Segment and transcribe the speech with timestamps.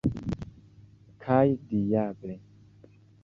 [1.25, 2.39] Kaj diable!